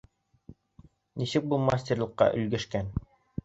[1.23, 2.95] Нисек был мастерлыҡҡа өлгәшкән?